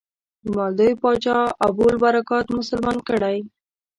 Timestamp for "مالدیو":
0.57-0.99